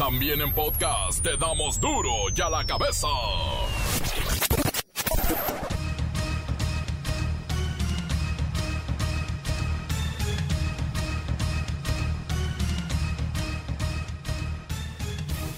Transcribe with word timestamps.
También 0.00 0.40
en 0.40 0.50
podcast 0.54 1.22
te 1.22 1.36
damos 1.36 1.78
duro 1.78 2.10
y 2.34 2.40
a 2.40 2.48
la 2.48 2.64
cabeza. 2.64 3.06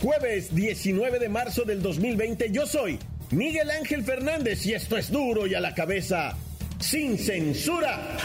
Jueves 0.02 0.52
19 0.52 1.20
de 1.20 1.28
marzo 1.28 1.62
del 1.62 1.80
2020, 1.80 2.50
yo 2.50 2.66
soy 2.66 2.98
Miguel 3.30 3.70
Ángel 3.70 4.02
Fernández 4.02 4.66
y 4.66 4.74
esto 4.74 4.96
es 4.96 5.12
duro 5.12 5.46
y 5.46 5.54
a 5.54 5.60
la 5.60 5.72
cabeza, 5.72 6.36
sin 6.80 7.16
censura. 7.16 8.18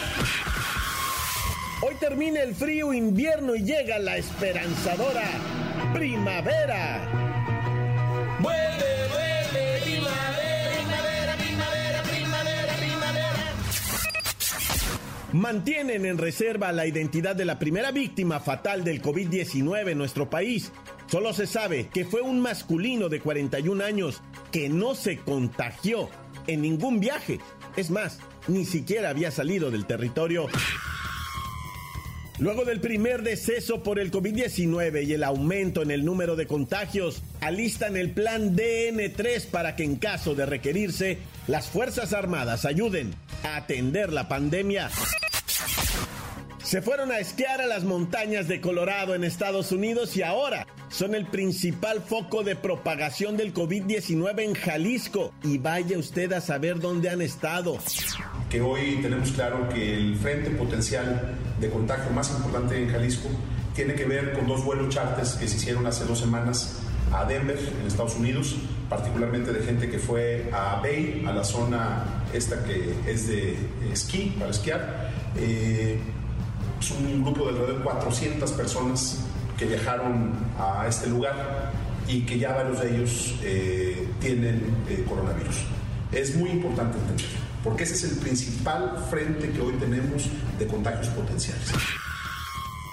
Hoy 1.83 1.93
termina 1.99 2.41
el 2.41 2.55
frío 2.55 2.91
invierno 2.91 3.53
y 3.53 3.61
llega 3.61 3.99
la 3.99 4.17
esperanzadora 4.17 5.66
primavera. 5.93 7.01
Vuelve, 8.39 9.07
vuelve, 9.09 9.81
primavera, 9.83 10.71
primavera, 10.73 11.35
primavera, 11.37 12.03
primavera, 12.03 12.73
primavera. 12.75 13.53
Mantienen 15.33 16.05
en 16.05 16.17
reserva 16.17 16.71
la 16.71 16.85
identidad 16.85 17.35
de 17.35 17.45
la 17.45 17.59
primera 17.59 17.91
víctima 17.91 18.39
fatal 18.39 18.83
del 18.83 19.01
COVID-19 19.01 19.91
en 19.91 19.97
nuestro 19.97 20.29
país. 20.29 20.71
Solo 21.07 21.33
se 21.33 21.47
sabe 21.47 21.87
que 21.87 22.05
fue 22.05 22.21
un 22.21 22.39
masculino 22.41 23.09
de 23.09 23.21
41 23.21 23.83
años 23.83 24.21
que 24.51 24.69
no 24.69 24.95
se 24.95 25.19
contagió 25.19 26.09
en 26.47 26.61
ningún 26.61 26.99
viaje. 26.99 27.39
Es 27.75 27.91
más, 27.91 28.19
ni 28.47 28.65
siquiera 28.65 29.09
había 29.09 29.31
salido 29.31 29.71
del 29.71 29.85
territorio 29.85 30.47
Luego 32.39 32.65
del 32.65 32.79
primer 32.79 33.23
deceso 33.23 33.81
por 33.81 33.97
el 33.97 34.11
COVID-19 34.11 35.07
y 35.07 35.13
el 35.13 35.23
aumento 35.23 35.81
en 35.81 35.89
el 35.89 36.05
número 36.05 36.35
de 36.35 36.45
contagios, 36.45 37.23
alistan 37.41 37.97
el 37.97 38.11
plan 38.11 38.55
DN3 38.55 39.47
para 39.47 39.75
que 39.75 39.83
en 39.83 39.95
caso 39.95 40.35
de 40.35 40.45
requerirse, 40.45 41.17
las 41.47 41.67
Fuerzas 41.67 42.13
Armadas 42.13 42.65
ayuden 42.65 43.15
a 43.43 43.55
atender 43.57 44.13
la 44.13 44.27
pandemia. 44.27 44.89
Se 46.67 46.81
fueron 46.81 47.13
a 47.13 47.19
esquiar 47.19 47.61
a 47.61 47.65
las 47.65 47.85
montañas 47.85 48.49
de 48.49 48.59
Colorado 48.59 49.15
en 49.15 49.23
Estados 49.23 49.71
Unidos 49.71 50.17
y 50.17 50.23
ahora 50.23 50.67
son 50.89 51.15
el 51.15 51.25
principal 51.25 52.01
foco 52.01 52.43
de 52.43 52.57
propagación 52.57 53.37
del 53.37 53.53
COVID-19 53.53 54.41
en 54.41 54.53
Jalisco. 54.53 55.31
Y 55.43 55.59
vaya 55.59 55.97
usted 55.97 56.33
a 56.33 56.41
saber 56.41 56.81
dónde 56.81 57.09
han 57.09 57.21
estado. 57.21 57.77
Que 58.49 58.59
hoy 58.59 58.99
tenemos 59.01 59.31
claro 59.31 59.69
que 59.69 59.95
el 59.95 60.17
frente 60.17 60.49
potencial 60.49 61.37
de 61.57 61.69
contagio 61.69 62.11
más 62.11 62.31
importante 62.31 62.77
en 62.77 62.89
Jalisco 62.89 63.29
tiene 63.73 63.93
que 63.93 64.03
ver 64.03 64.33
con 64.33 64.45
dos 64.45 64.65
vuelos 64.65 64.93
charters 64.93 65.35
que 65.35 65.47
se 65.47 65.55
hicieron 65.55 65.87
hace 65.87 66.03
dos 66.03 66.19
semanas 66.19 66.81
a 67.13 67.23
Denver, 67.23 67.57
en 67.79 67.87
Estados 67.87 68.17
Unidos, 68.17 68.57
particularmente 68.89 69.53
de 69.53 69.63
gente 69.63 69.89
que 69.89 69.99
fue 69.99 70.49
a 70.51 70.81
Bay, 70.81 71.23
a 71.25 71.31
la 71.31 71.45
zona 71.45 72.25
esta 72.33 72.61
que 72.65 72.93
es 73.07 73.29
de 73.29 73.55
esquí, 73.89 74.35
para 74.37 74.51
esquiar. 74.51 75.13
Eh, 75.37 75.97
es 76.79 76.91
un 76.91 77.23
grupo 77.23 77.45
de 77.45 77.49
alrededor 77.51 77.77
de 77.77 77.83
400 77.83 78.51
personas 78.51 79.19
que 79.57 79.65
viajaron 79.65 80.33
a 80.59 80.85
este 80.87 81.07
lugar 81.07 81.71
y 82.07 82.21
que 82.21 82.39
ya 82.39 82.53
varios 82.53 82.79
de 82.81 82.95
ellos 82.95 83.35
eh, 83.43 84.07
tienen 84.21 84.63
eh, 84.89 85.03
coronavirus. 85.07 85.55
Es 86.11 86.35
muy 86.35 86.51
importante 86.51 86.97
entender, 86.97 87.25
porque 87.63 87.83
ese 87.83 87.95
es 87.95 88.03
el 88.03 88.17
principal 88.19 89.05
frente 89.09 89.49
que 89.49 89.59
hoy 89.59 89.73
tenemos 89.73 90.25
de 90.57 90.67
contagios 90.67 91.07
potenciales. 91.09 91.71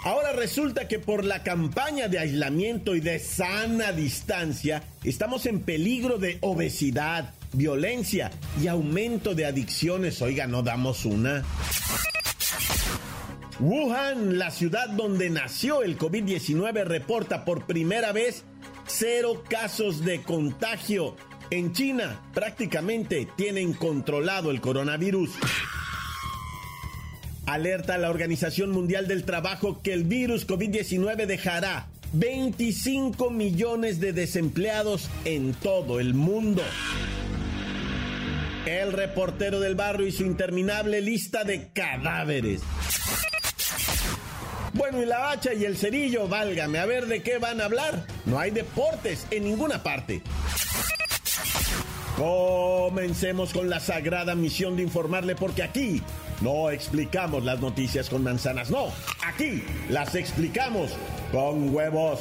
Ahora 0.04 0.32
resulta 0.32 0.86
que 0.86 0.98
por 0.98 1.24
la 1.24 1.42
campaña 1.42 2.08
de 2.08 2.18
aislamiento 2.18 2.94
y 2.94 3.00
de 3.00 3.18
sana 3.18 3.92
distancia 3.92 4.82
estamos 5.02 5.46
en 5.46 5.60
peligro 5.60 6.18
de 6.18 6.36
obesidad, 6.42 7.32
violencia 7.52 8.30
y 8.62 8.66
aumento 8.66 9.34
de 9.34 9.46
adicciones. 9.46 10.20
Oiga, 10.20 10.46
no 10.46 10.62
damos 10.62 11.06
una. 11.06 11.42
Wuhan, 13.60 14.38
la 14.38 14.50
ciudad 14.50 14.88
donde 14.88 15.30
nació 15.30 15.82
el 15.82 15.96
COVID-19, 15.96 16.84
reporta 16.84 17.44
por 17.44 17.66
primera 17.66 18.12
vez 18.12 18.44
cero 18.86 19.44
casos 19.48 20.04
de 20.04 20.22
contagio. 20.22 21.16
En 21.50 21.72
China 21.72 22.20
prácticamente 22.34 23.28
tienen 23.36 23.72
controlado 23.72 24.50
el 24.50 24.60
coronavirus. 24.60 25.30
Alerta 27.46 27.94
a 27.94 27.98
la 27.98 28.10
Organización 28.10 28.70
Mundial 28.70 29.06
del 29.06 29.24
Trabajo 29.24 29.82
que 29.82 29.92
el 29.92 30.04
virus 30.04 30.46
COVID-19 30.46 31.26
dejará 31.26 31.88
25 32.14 33.30
millones 33.30 34.00
de 34.00 34.12
desempleados 34.12 35.10
en 35.24 35.52
todo 35.54 36.00
el 36.00 36.14
mundo. 36.14 36.62
El 38.66 38.92
reportero 38.92 39.60
del 39.60 39.74
barrio 39.74 40.06
y 40.06 40.12
su 40.12 40.24
interminable 40.24 41.02
lista 41.02 41.44
de 41.44 41.68
cadáveres. 41.68 42.62
Bueno, 44.74 45.00
y 45.00 45.06
la 45.06 45.30
hacha 45.30 45.54
y 45.54 45.64
el 45.64 45.76
cerillo, 45.76 46.26
válgame, 46.28 46.78
a 46.80 46.86
ver 46.86 47.06
de 47.06 47.22
qué 47.22 47.38
van 47.38 47.60
a 47.60 47.66
hablar. 47.66 48.04
No 48.26 48.38
hay 48.38 48.50
deportes 48.50 49.26
en 49.30 49.44
ninguna 49.44 49.82
parte. 49.82 50.20
Comencemos 52.16 53.52
con 53.52 53.70
la 53.70 53.80
sagrada 53.80 54.34
misión 54.34 54.76
de 54.76 54.82
informarle 54.82 55.34
porque 55.36 55.62
aquí 55.62 56.02
no 56.40 56.70
explicamos 56.70 57.44
las 57.44 57.60
noticias 57.60 58.08
con 58.08 58.22
manzanas, 58.22 58.70
no, 58.70 58.88
aquí 59.24 59.64
las 59.88 60.14
explicamos 60.14 60.90
con 61.32 61.74
huevos. 61.74 62.20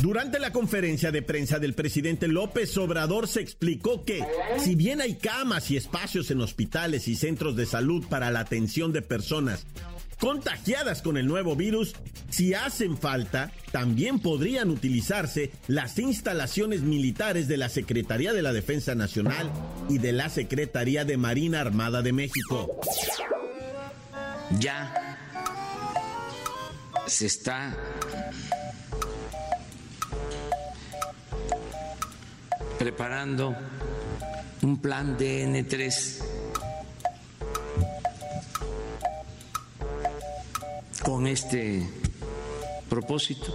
Durante 0.00 0.38
la 0.38 0.50
conferencia 0.50 1.10
de 1.10 1.20
prensa 1.20 1.58
del 1.58 1.74
presidente 1.74 2.26
López 2.26 2.76
Obrador 2.78 3.28
se 3.28 3.40
explicó 3.40 4.04
que, 4.04 4.24
si 4.58 4.74
bien 4.74 5.00
hay 5.00 5.16
camas 5.16 5.70
y 5.70 5.76
espacios 5.76 6.30
en 6.30 6.40
hospitales 6.40 7.06
y 7.06 7.16
centros 7.16 7.54
de 7.54 7.66
salud 7.66 8.06
para 8.08 8.30
la 8.30 8.40
atención 8.40 8.92
de 8.92 9.02
personas 9.02 9.66
contagiadas 10.18 11.02
con 11.02 11.16
el 11.16 11.26
nuevo 11.26 11.54
virus, 11.54 11.94
si 12.30 12.54
hacen 12.54 12.96
falta, 12.96 13.52
también 13.72 14.20
podrían 14.20 14.70
utilizarse 14.70 15.50
las 15.66 15.98
instalaciones 15.98 16.80
militares 16.80 17.46
de 17.48 17.56
la 17.58 17.68
Secretaría 17.68 18.32
de 18.32 18.42
la 18.42 18.52
Defensa 18.52 18.94
Nacional 18.94 19.50
y 19.88 19.98
de 19.98 20.12
la 20.12 20.30
Secretaría 20.30 21.04
de 21.04 21.18
Marina 21.18 21.60
Armada 21.60 22.00
de 22.00 22.12
México. 22.12 22.80
Ya 24.58 25.18
se 27.06 27.26
está 27.26 27.76
preparando 32.80 33.54
un 34.62 34.80
plan 34.80 35.18
DN3 35.18 36.24
con 41.02 41.26
este 41.26 41.86
propósito. 42.88 43.52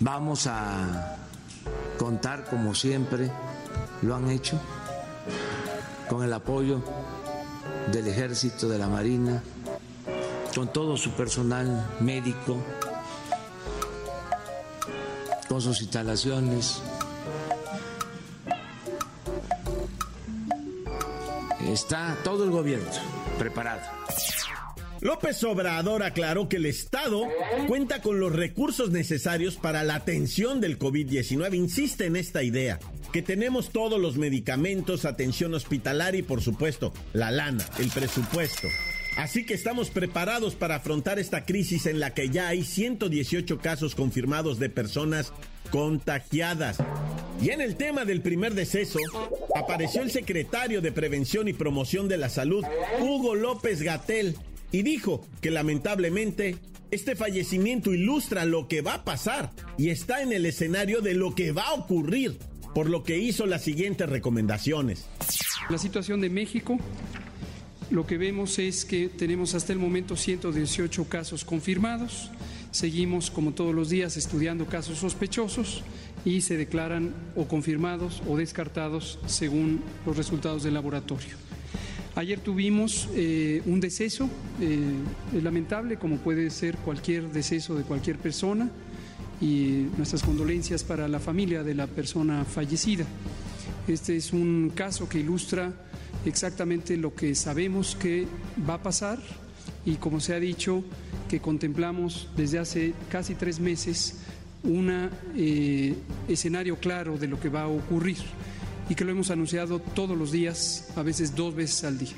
Vamos 0.00 0.46
a 0.46 1.18
contar, 1.98 2.48
como 2.48 2.74
siempre 2.74 3.30
lo 4.00 4.14
han 4.14 4.30
hecho, 4.30 4.58
con 6.08 6.24
el 6.24 6.32
apoyo 6.32 6.82
del 7.92 8.08
ejército, 8.08 8.66
de 8.66 8.78
la 8.78 8.88
marina, 8.88 9.42
con 10.54 10.72
todo 10.72 10.96
su 10.96 11.10
personal 11.10 11.86
médico, 12.00 12.56
con 15.50 15.60
sus 15.60 15.82
instalaciones, 15.82 16.80
está 21.72 22.18
todo 22.22 22.44
el 22.44 22.50
gobierno 22.50 22.90
preparado. 23.38 23.80
López 25.00 25.42
Obrador 25.42 26.04
aclaró 26.04 26.48
que 26.48 26.56
el 26.56 26.66
Estado 26.66 27.24
cuenta 27.66 28.00
con 28.02 28.20
los 28.20 28.32
recursos 28.32 28.90
necesarios 28.90 29.56
para 29.56 29.82
la 29.82 29.96
atención 29.96 30.60
del 30.60 30.78
COVID-19. 30.78 31.56
Insiste 31.56 32.06
en 32.06 32.14
esta 32.14 32.44
idea, 32.44 32.78
que 33.12 33.20
tenemos 33.20 33.70
todos 33.70 34.00
los 34.00 34.16
medicamentos, 34.16 35.04
atención 35.04 35.54
hospitalaria 35.54 36.20
y 36.20 36.22
por 36.22 36.40
supuesto 36.40 36.92
la 37.12 37.32
lana, 37.32 37.64
el 37.80 37.88
presupuesto. 37.88 38.68
Así 39.16 39.44
que 39.44 39.54
estamos 39.54 39.90
preparados 39.90 40.54
para 40.54 40.76
afrontar 40.76 41.18
esta 41.18 41.44
crisis 41.44 41.86
en 41.86 41.98
la 41.98 42.14
que 42.14 42.30
ya 42.30 42.48
hay 42.48 42.62
118 42.62 43.58
casos 43.58 43.94
confirmados 43.94 44.58
de 44.58 44.70
personas 44.70 45.32
contagiadas. 45.70 46.78
Y 47.40 47.50
en 47.50 47.60
el 47.60 47.76
tema 47.76 48.04
del 48.04 48.22
primer 48.22 48.54
deceso, 48.54 48.98
apareció 49.54 50.02
el 50.02 50.10
secretario 50.10 50.80
de 50.80 50.92
Prevención 50.92 51.48
y 51.48 51.52
Promoción 51.52 52.08
de 52.08 52.18
la 52.18 52.28
Salud, 52.28 52.64
Hugo 53.00 53.34
López 53.34 53.82
Gatel, 53.82 54.36
y 54.70 54.82
dijo 54.82 55.26
que 55.40 55.50
lamentablemente 55.50 56.56
este 56.90 57.16
fallecimiento 57.16 57.92
ilustra 57.92 58.44
lo 58.44 58.68
que 58.68 58.82
va 58.82 58.94
a 58.94 59.04
pasar 59.04 59.50
y 59.78 59.88
está 59.88 60.22
en 60.22 60.32
el 60.32 60.46
escenario 60.46 61.00
de 61.00 61.14
lo 61.14 61.34
que 61.34 61.52
va 61.52 61.68
a 61.68 61.74
ocurrir, 61.74 62.38
por 62.74 62.88
lo 62.88 63.02
que 63.02 63.18
hizo 63.18 63.46
las 63.46 63.62
siguientes 63.62 64.08
recomendaciones. 64.08 65.06
La 65.68 65.78
situación 65.78 66.20
de 66.20 66.30
México, 66.30 66.78
lo 67.90 68.06
que 68.06 68.18
vemos 68.18 68.58
es 68.58 68.84
que 68.84 69.08
tenemos 69.08 69.54
hasta 69.54 69.72
el 69.72 69.78
momento 69.78 70.16
118 70.16 71.08
casos 71.08 71.44
confirmados, 71.44 72.30
seguimos 72.70 73.30
como 73.30 73.52
todos 73.52 73.74
los 73.74 73.90
días 73.90 74.16
estudiando 74.16 74.66
casos 74.66 74.98
sospechosos 74.98 75.82
y 76.24 76.40
se 76.40 76.56
declaran 76.56 77.12
o 77.36 77.48
confirmados 77.48 78.22
o 78.28 78.36
descartados 78.36 79.18
según 79.26 79.80
los 80.06 80.16
resultados 80.16 80.62
del 80.62 80.74
laboratorio. 80.74 81.36
Ayer 82.14 82.38
tuvimos 82.40 83.08
eh, 83.14 83.62
un 83.64 83.80
deceso 83.80 84.28
eh, 84.60 84.78
lamentable, 85.42 85.96
como 85.96 86.18
puede 86.18 86.50
ser 86.50 86.76
cualquier 86.76 87.32
deceso 87.32 87.74
de 87.74 87.84
cualquier 87.84 88.18
persona, 88.18 88.70
y 89.40 89.88
nuestras 89.96 90.22
condolencias 90.22 90.84
para 90.84 91.08
la 91.08 91.18
familia 91.18 91.64
de 91.64 91.74
la 91.74 91.88
persona 91.88 92.44
fallecida. 92.44 93.04
Este 93.88 94.16
es 94.16 94.32
un 94.32 94.70
caso 94.72 95.08
que 95.08 95.18
ilustra 95.18 95.72
exactamente 96.24 96.96
lo 96.96 97.14
que 97.14 97.34
sabemos 97.34 97.96
que 97.96 98.28
va 98.68 98.74
a 98.74 98.82
pasar 98.82 99.18
y 99.84 99.96
como 99.96 100.20
se 100.20 100.34
ha 100.34 100.40
dicho, 100.40 100.84
que 101.28 101.40
contemplamos 101.40 102.28
desde 102.36 102.58
hace 102.58 102.94
casi 103.10 103.34
tres 103.34 103.58
meses 103.58 104.18
un 104.64 105.10
eh, 105.36 105.94
escenario 106.28 106.76
claro 106.76 107.18
de 107.18 107.26
lo 107.26 107.40
que 107.40 107.48
va 107.48 107.62
a 107.62 107.68
ocurrir 107.68 108.18
y 108.88 108.94
que 108.94 109.04
lo 109.04 109.12
hemos 109.12 109.30
anunciado 109.30 109.80
todos 109.80 110.16
los 110.16 110.32
días, 110.32 110.92
a 110.96 111.02
veces 111.02 111.34
dos 111.34 111.54
veces 111.54 111.84
al 111.84 111.98
día. 111.98 112.12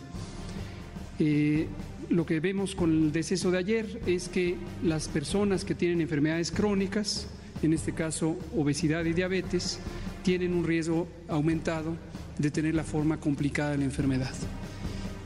Eh, 1.19 1.69
lo 2.11 2.27
que 2.27 2.41
vemos 2.41 2.75
con 2.75 2.91
el 2.91 3.13
deceso 3.13 3.51
de 3.51 3.59
ayer 3.59 4.01
es 4.07 4.29
que 4.29 4.57
las 4.83 5.09
personas 5.09 5.65
que 5.65 5.75
tienen 5.75 6.01
enfermedades 6.01 6.51
crónicas, 6.51 7.29
en 7.63 7.73
este 7.73 7.93
caso 7.93 8.37
obesidad 8.57 9.05
y 9.05 9.13
diabetes, 9.13 9.79
tienen 10.23 10.55
un 10.55 10.65
riesgo 10.65 11.07
aumentado 11.29 11.97
de 12.39 12.51
tener 12.51 12.75
la 12.75 12.85
forma 12.85 13.19
complicada 13.21 13.73
de 13.73 13.79
la 13.79 13.85
enfermedad. 13.85 14.35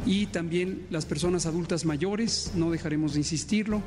Y 0.06 0.26
también 0.26 0.87
las 0.91 1.06
personas 1.06 1.47
adultas 1.47 1.85
mayores, 1.85 2.53
no 2.55 2.71
dejaremos 2.71 3.14
de 3.14 3.21
insistirlo, 3.21 3.82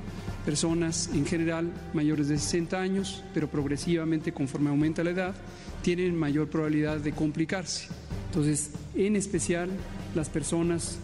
personas 0.45 1.09
en 1.13 1.25
general 1.25 1.71
mayores 1.93 2.27
de 2.27 2.37
60 2.37 2.79
años, 2.79 3.23
pero 3.33 3.49
progresivamente 3.49 4.33
conforme 4.33 4.69
aumenta 4.69 5.03
la 5.03 5.11
edad, 5.11 5.35
tienen 5.81 6.17
mayor 6.17 6.47
probabilidad 6.49 6.97
de 6.97 7.11
complicarse. 7.11 7.87
Entonces, 8.27 8.71
en 8.95 9.15
especial 9.15 9.69
las 10.15 10.29
personas 10.29 10.97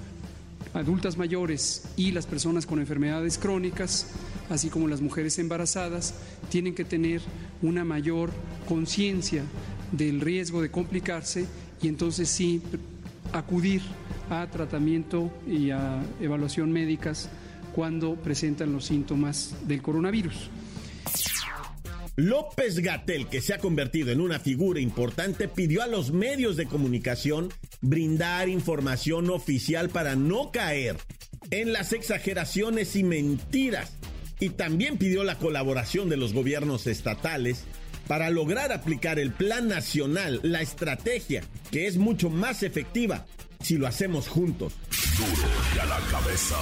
adultas 0.74 1.18
mayores 1.18 1.84
y 1.96 2.12
las 2.12 2.26
personas 2.26 2.66
con 2.66 2.80
enfermedades 2.80 3.38
crónicas, 3.38 4.08
así 4.50 4.70
como 4.70 4.88
las 4.88 5.02
mujeres 5.02 5.40
embarazadas, 5.40 6.14
tienen 6.50 6.76
que 6.76 6.86
tener 6.86 7.22
una 7.62 7.84
mayor 7.84 8.32
conciencia 8.68 9.44
del 9.92 10.22
riesgo 10.22 10.62
de 10.62 10.70
complicarse 10.70 11.46
y 11.82 11.88
entonces 11.88 12.30
sí 12.30 12.62
acudir 13.34 13.82
a 14.30 14.48
tratamiento 14.48 15.32
y 15.48 15.72
a 15.72 16.04
evaluación 16.20 16.72
médicas 16.72 17.30
cuando 17.78 18.16
presentan 18.16 18.74
los 18.74 18.86
síntomas 18.86 19.56
del 19.68 19.84
coronavirus. 19.84 20.50
López 22.16 22.80
Gatel, 22.80 23.28
que 23.28 23.40
se 23.40 23.54
ha 23.54 23.60
convertido 23.60 24.12
en 24.12 24.20
una 24.20 24.40
figura 24.40 24.80
importante, 24.80 25.48
pidió 25.48 25.84
a 25.84 25.88
los 25.88 26.12
medios 26.12 26.58
de 26.58 26.66
comunicación 26.66 27.54
brindar 27.80 28.50
información 28.50 29.30
oficial 29.30 29.90
para 29.90 30.16
no 30.16 30.52
caer 30.52 30.98
en 31.52 31.72
las 31.72 31.94
exageraciones 31.94 32.96
y 32.96 33.04
mentiras. 33.04 33.96
Y 34.40 34.50
también 34.50 34.98
pidió 34.98 35.24
la 35.24 35.38
colaboración 35.38 36.10
de 36.10 36.18
los 36.18 36.34
gobiernos 36.34 36.88
estatales 36.88 37.66
para 38.08 38.32
lograr 38.32 38.72
aplicar 38.72 39.20
el 39.20 39.34
plan 39.34 39.68
nacional, 39.68 40.40
la 40.42 40.64
estrategia, 40.64 41.44
que 41.70 41.86
es 41.86 41.98
mucho 41.98 42.32
más 42.32 42.64
efectiva 42.64 43.28
si 43.62 43.78
lo 43.78 43.86
hacemos 43.86 44.28
juntos. 44.28 44.74
Duro 45.20 45.84
a 45.84 45.86
la 45.86 46.00
cabeza. 46.08 46.56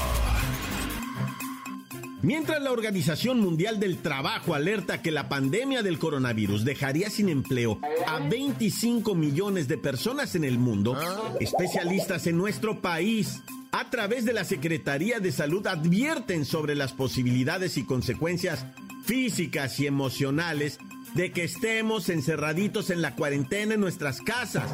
Mientras 2.25 2.60
la 2.60 2.72
Organización 2.72 3.39
Mundial 3.39 3.80
del 3.80 4.00
Trabajo 4.00 4.56
alerta 4.56 5.00
que 5.04 5.12
la 5.12 5.30
pandemia 5.30 5.83
del 5.83 6.00
coronavirus 6.00 6.66
dejaría 6.66 7.12
sin 7.12 7.30
empleo 7.30 7.80
a 8.07 8.18
25 8.18 9.13
millones 9.13 9.68
de 9.68 9.77
personas 9.77 10.33
en 10.33 10.44
el 10.44 10.57
mundo, 10.57 10.98
especialistas 11.39 12.25
en 12.25 12.38
nuestro 12.38 12.81
país 12.81 13.44
a 13.72 13.92
través 13.92 14.25
de 14.25 14.33
la 14.33 14.44
Secretaría 14.44 15.19
de 15.19 15.31
Salud 15.31 15.68
advierten 15.68 16.45
sobre 16.45 16.74
las 16.74 16.94
posibilidades 16.94 17.77
y 17.77 17.86
consecuencias 17.86 18.66
físicas 19.04 19.80
y 19.80 19.86
emocionales 19.86 20.80
de 21.13 21.31
que 21.31 21.44
estemos 21.44 22.10
encerraditos 22.10 22.89
en 22.89 23.04
la 23.04 23.16
cuarentena 23.16 23.75
en 23.75 23.81
nuestras 23.81 24.19
casas. 24.21 24.68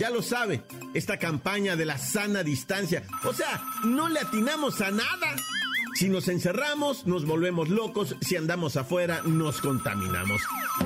Ya 0.00 0.10
lo 0.10 0.20
sabe, 0.20 0.64
esta 0.94 1.20
campaña 1.20 1.76
de 1.76 1.84
la 1.84 1.98
sana 1.98 2.42
distancia. 2.42 3.04
O 3.22 3.32
sea, 3.32 3.62
no 3.84 4.08
le 4.08 4.18
atinamos 4.18 4.80
a 4.80 4.90
nada. 4.90 5.36
Si 5.94 6.08
nos 6.08 6.28
encerramos, 6.28 7.06
nos 7.06 7.26
volvemos 7.26 7.68
locos. 7.68 8.16
Si 8.20 8.36
andamos 8.36 8.76
afuera, 8.76 9.20
nos 9.24 9.60
contaminamos. 9.60 10.40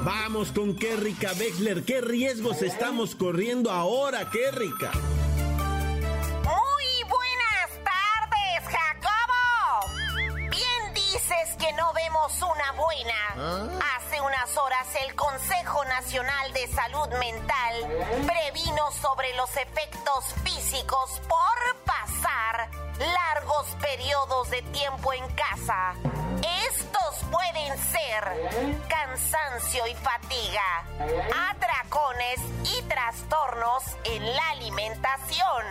Vamos 0.04 0.50
con 0.52 0.74
Kerrika 0.74 1.32
Bexler. 1.34 1.84
¿Qué 1.84 2.00
riesgos 2.00 2.62
estamos 2.62 3.14
corriendo 3.14 3.70
ahora, 3.70 4.28
Kerrika? 4.30 4.90
Muy 6.42 6.88
buenas 7.08 7.70
tardes, 7.84 8.64
Jacobo. 8.64 10.50
Bien 10.50 10.94
dices 10.94 11.56
que 11.58 11.72
no 11.74 11.92
vemos 11.94 12.32
una 12.42 12.72
buena. 12.72 13.78
Hace 13.96 14.20
unas 14.20 14.56
horas 14.56 14.88
el 15.06 15.14
Consejo 15.14 15.84
Nacional 15.84 16.52
de 16.52 16.66
Salud 16.68 17.08
Mental 17.20 18.26
previno 18.26 18.90
sobre 19.00 19.34
los 19.36 19.50
efectos 19.56 20.24
físicos 20.42 21.20
por 21.28 21.84
pasar 21.84 22.85
largos 22.98 23.66
periodos 23.81 24.50
de 24.50 24.62
tiempo 24.62 25.12
en 25.12 25.26
casa. 25.34 25.94
Estos 26.69 27.25
pueden 27.31 27.78
ser 27.78 28.25
cansancio 28.88 29.87
y 29.87 29.94
fatiga, 29.94 30.84
atracones 31.50 32.40
y 32.64 32.82
trastornos 32.82 33.82
en 34.04 34.25
la 34.25 34.50
alimentación, 34.50 35.64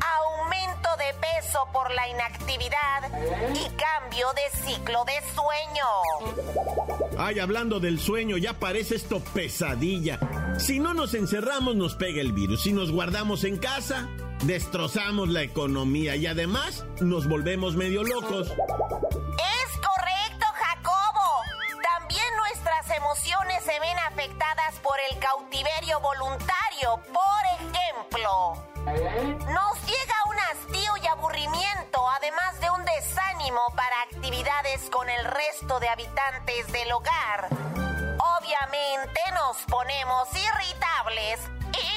aumento 0.00 0.88
de 0.98 1.14
peso 1.20 1.68
por 1.72 1.90
la 1.92 2.08
inactividad 2.08 3.10
y 3.54 3.68
cambio 3.76 4.28
de 4.34 4.58
ciclo 4.64 5.04
de 5.04 5.14
sueño. 5.34 6.96
Ay, 7.18 7.38
hablando 7.38 7.80
del 7.80 7.98
sueño, 7.98 8.36
ya 8.36 8.54
parece 8.54 8.96
esto 8.96 9.20
pesadilla. 9.20 10.18
Si 10.58 10.78
no 10.78 10.94
nos 10.94 11.14
encerramos, 11.14 11.76
nos 11.76 11.94
pega 11.94 12.20
el 12.20 12.32
virus. 12.32 12.62
Si 12.62 12.72
nos 12.72 12.92
guardamos 12.92 13.44
en 13.44 13.58
casa, 13.58 14.08
destrozamos 14.42 15.28
la 15.28 15.42
economía 15.42 16.16
y 16.16 16.26
además 16.26 16.84
nos 17.00 17.28
volvemos 17.28 17.76
medio 17.76 18.02
locos. 18.02 18.48
Es 18.48 19.78
correcto, 19.78 20.46
Jacobo. 20.52 21.42
También 21.98 22.24
nuestras 22.36 22.90
emociones 22.96 23.62
se 23.64 23.78
ven 23.80 23.98
afectadas 24.08 24.74
por 24.82 24.96
el 25.10 25.18
cautiverio 25.18 26.00
voluntario. 26.00 27.00
Por 27.12 27.42
ejemplo, 27.58 28.66
nos 28.86 29.86
llega 29.86 30.16
un 30.28 30.38
hastío 30.50 30.92
y 31.02 31.06
aburrimiento, 31.06 32.08
además 32.16 32.60
de 32.60 32.70
un 32.70 32.84
desánimo 32.84 33.60
para 33.74 34.02
actividades 34.02 34.88
con 34.90 35.08
el 35.08 35.24
resto 35.24 35.80
de 35.80 35.88
habitantes 35.88 36.70
del 36.72 36.92
hogar. 36.92 37.48
Obviamente 38.38 39.20
nos 39.34 39.56
ponemos 39.66 40.28
irritables, 40.32 41.40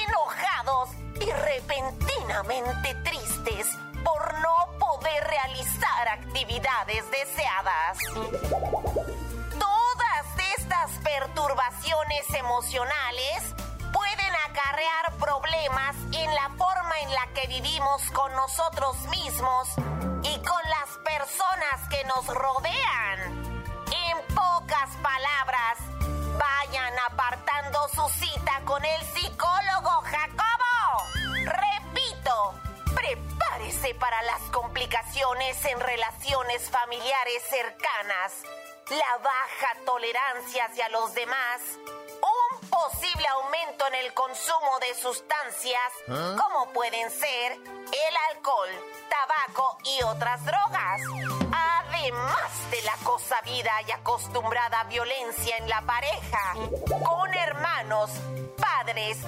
enojados 0.06 0.90
y 1.20 1.30
repentinamente 1.30 2.94
tristes 3.04 3.66
por 4.04 4.34
no 4.40 4.78
poder 4.78 5.24
realizar 5.26 6.08
actividades 6.08 7.04
deseadas. 7.10 7.98
Todas 9.58 10.26
estas 10.56 10.90
perturbaciones 11.02 12.34
emocionales 12.34 13.54
pueden 13.92 14.34
acarrear 14.48 15.12
problemas 15.18 15.96
en 16.12 16.34
la 16.34 16.50
forma 16.56 17.00
en 17.02 17.14
la 17.14 17.26
que 17.34 17.46
vivimos 17.48 18.02
con 18.12 18.32
nosotros 18.34 18.96
mismos 19.08 19.68
y 20.22 20.38
con 20.38 20.62
las 20.68 20.98
personas 21.04 21.88
que 21.90 22.04
nos 22.04 22.26
rodean. 22.26 23.50
En 23.92 24.34
pocas 24.34 24.90
palabras, 25.02 25.78
vayan 26.38 26.98
apartando 27.80 27.88
su 27.88 28.08
cita 28.24 28.60
con 28.64 28.84
el 28.84 29.00
psicólogo 29.14 30.02
Jacobo. 30.02 31.04
Repito, 31.44 32.54
prepárese 32.94 33.94
para 33.94 34.22
las 34.22 34.40
complicaciones 34.50 35.64
en 35.64 35.80
relaciones 35.80 36.68
familiares 36.70 37.42
cercanas, 37.48 38.32
la 38.90 39.18
baja 39.18 39.84
tolerancia 39.86 40.64
hacia 40.66 40.88
los 40.90 41.14
demás, 41.14 41.60
un 41.82 42.68
posible 42.68 43.26
aumento 43.28 43.86
en 43.88 43.94
el 44.06 44.14
consumo 44.14 44.78
de 44.80 44.94
sustancias 44.94 45.92
como 46.06 46.72
pueden 46.72 47.10
ser 47.10 47.52
el 47.52 48.16
alcohol, 48.30 48.68
tabaco 49.08 49.78
y 49.84 50.02
otras 50.02 50.44
drogas. 50.44 51.00
Además 52.00 52.70
de 52.70 52.80
la 52.82 52.94
cosa 53.04 53.36
vida 53.42 53.70
y 53.86 53.90
acostumbrada 53.90 54.84
violencia 54.84 55.56
en 55.58 55.68
la 55.68 55.82
pareja, 55.82 56.54
con 56.88 57.34
hermanos, 57.34 58.10
padres, 58.56 59.18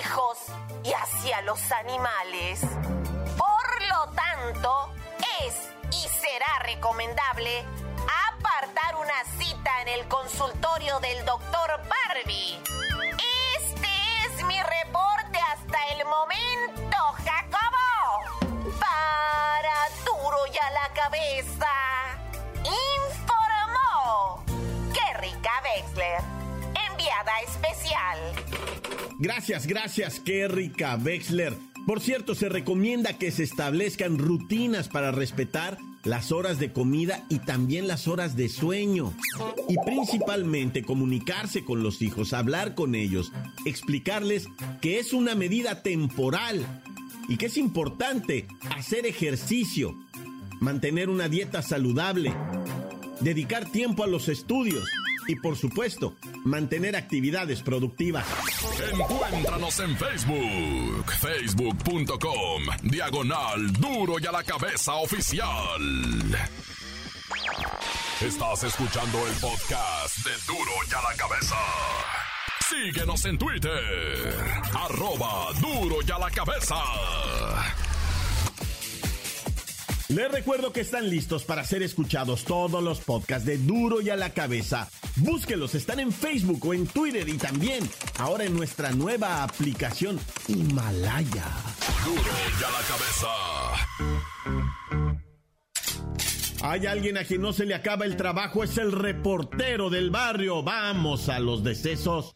hijos 0.00 0.38
y 0.82 0.92
hacia 0.92 1.42
los 1.42 1.60
animales. 1.70 2.60
Por 2.60 3.86
lo 3.88 4.12
tanto, 4.14 4.90
es 5.46 5.54
y 5.92 6.08
será 6.08 6.58
recomendable 6.64 7.64
apartar 8.34 8.96
una 8.96 9.24
cita 9.38 9.82
en 9.82 9.88
el 9.88 10.08
consultorio 10.08 10.98
del 10.98 11.24
doctor 11.24 11.80
Barbie. 11.88 12.60
Este 13.58 13.88
es 14.26 14.44
mi 14.44 14.60
reporte 14.60 15.38
hasta 15.52 15.86
el 15.92 16.04
momento, 16.04 16.96
Jacobo. 17.24 18.74
Para 18.80 19.88
duro 20.04 20.38
y 20.52 20.58
a 20.58 20.70
la 20.72 20.92
cabeza. 20.94 21.97
Wexler, 25.62 26.20
enviada 26.90 27.32
especial. 27.46 28.18
Gracias, 29.18 29.66
gracias, 29.66 30.20
Kerrika 30.20 30.96
Wexler. 30.96 31.54
Por 31.86 32.00
cierto, 32.00 32.34
se 32.34 32.48
recomienda 32.48 33.14
que 33.14 33.30
se 33.30 33.42
establezcan 33.42 34.18
rutinas 34.18 34.88
para 34.88 35.10
respetar 35.10 35.78
las 36.04 36.32
horas 36.32 36.58
de 36.58 36.72
comida 36.72 37.24
y 37.28 37.38
también 37.38 37.88
las 37.88 38.08
horas 38.08 38.36
de 38.36 38.48
sueño. 38.48 39.12
Y 39.68 39.76
principalmente 39.84 40.82
comunicarse 40.82 41.64
con 41.64 41.82
los 41.82 42.02
hijos, 42.02 42.32
hablar 42.32 42.74
con 42.74 42.94
ellos, 42.94 43.32
explicarles 43.64 44.48
que 44.80 44.98
es 44.98 45.12
una 45.12 45.34
medida 45.34 45.82
temporal 45.82 46.64
y 47.28 47.38
que 47.38 47.46
es 47.46 47.56
importante 47.56 48.46
hacer 48.76 49.06
ejercicio, 49.06 49.96
mantener 50.60 51.08
una 51.08 51.28
dieta 51.28 51.62
saludable, 51.62 52.34
dedicar 53.20 53.64
tiempo 53.70 54.04
a 54.04 54.06
los 54.06 54.28
estudios 54.28 54.88
y 55.28 55.36
por 55.36 55.56
supuesto, 55.56 56.16
mantener 56.44 56.96
actividades 56.96 57.62
productivas. 57.62 58.26
Encuéntranos 58.92 59.78
en 59.78 59.96
Facebook, 59.96 61.12
facebook.com, 61.20 62.62
diagonal 62.82 63.72
duro 63.74 64.14
y 64.18 64.26
a 64.26 64.32
la 64.32 64.42
cabeza 64.42 64.94
oficial. 64.94 65.80
Estás 68.22 68.64
escuchando 68.64 69.18
el 69.28 69.34
podcast 69.34 70.16
de 70.24 70.32
duro 70.46 70.72
y 70.90 70.94
a 70.94 71.10
la 71.10 71.16
cabeza. 71.16 71.56
Síguenos 72.68 73.24
en 73.26 73.38
Twitter, 73.38 74.34
arroba 74.74 75.52
duro 75.60 75.96
y 76.06 76.10
a 76.10 76.18
la 76.18 76.30
cabeza. 76.30 76.76
Les 80.08 80.30
recuerdo 80.32 80.72
que 80.72 80.80
están 80.80 81.10
listos 81.10 81.44
para 81.44 81.64
ser 81.64 81.82
escuchados 81.82 82.44
todos 82.44 82.82
los 82.82 83.00
podcasts 83.00 83.44
de 83.44 83.58
Duro 83.58 84.00
y 84.00 84.08
a 84.08 84.16
la 84.16 84.30
cabeza. 84.30 84.88
Búsquelos, 85.16 85.74
están 85.74 86.00
en 86.00 86.12
Facebook 86.12 86.64
o 86.66 86.72
en 86.72 86.86
Twitter 86.86 87.28
y 87.28 87.36
también 87.36 87.86
ahora 88.18 88.44
en 88.44 88.56
nuestra 88.56 88.90
nueva 88.92 89.42
aplicación 89.42 90.18
Himalaya. 90.46 91.44
Duro 92.06 92.22
y 92.58 92.64
a 92.64 92.70
la 92.70 92.80
cabeza. 92.88 93.28
Hay 96.62 96.86
alguien 96.86 97.18
a 97.18 97.24
quien 97.24 97.42
no 97.42 97.52
se 97.52 97.66
le 97.66 97.74
acaba 97.74 98.06
el 98.06 98.16
trabajo, 98.16 98.64
es 98.64 98.78
el 98.78 98.92
reportero 98.92 99.90
del 99.90 100.08
barrio. 100.10 100.62
Vamos 100.62 101.28
a 101.28 101.38
los 101.38 101.62
decesos. 101.62 102.32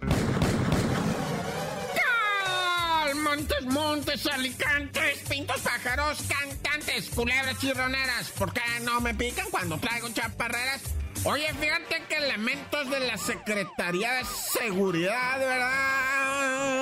Montes, 3.43 3.65
montes, 3.65 4.27
alicantes, 4.27 5.19
pintos, 5.29 5.61
pájaros, 5.63 6.23
cantantes, 6.29 7.11
culebras 7.11 7.59
chirroneras. 7.59 8.31
¿Por 8.39 8.53
qué 8.53 8.61
no 8.83 9.01
me 9.01 9.15
pican 9.15 9.51
cuando 9.51 9.79
traigo 9.79 10.09
chaparreras? 10.11 10.83
Oye, 11.25 11.53
fíjate 11.55 12.05
que 12.09 12.17
elementos 12.19 12.89
de 12.89 13.01
la 13.01 13.17
Secretaría 13.17 14.13
de 14.13 14.25
Seguridad, 14.25 15.41
¿verdad? 15.41 16.82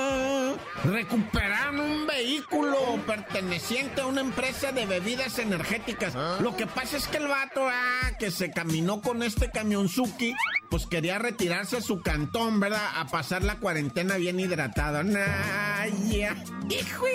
Recuperaron 0.83 1.79
un 1.79 2.07
vehículo 2.07 2.77
perteneciente 3.05 4.01
a 4.01 4.07
una 4.07 4.21
empresa 4.21 4.71
de 4.71 4.85
bebidas 4.85 5.37
energéticas. 5.37 6.15
Lo 6.41 6.55
que 6.55 6.65
pasa 6.65 6.97
es 6.97 7.07
que 7.07 7.17
el 7.17 7.27
vato, 7.27 7.67
ah, 7.67 8.11
que 8.17 8.31
se 8.31 8.51
caminó 8.51 9.01
con 9.01 9.21
este 9.21 9.51
camionzuki, 9.51 10.33
pues 10.69 10.87
quería 10.87 11.19
retirarse 11.19 11.77
a 11.77 11.81
su 11.81 12.01
cantón, 12.01 12.59
¿verdad? 12.59 12.87
A 12.95 13.05
pasar 13.05 13.43
la 13.43 13.57
cuarentena 13.57 14.17
bien 14.17 14.39
hidratado. 14.39 14.99
Ay, 14.99 15.93
ya. 16.19 16.35
Hijo, 16.69 17.05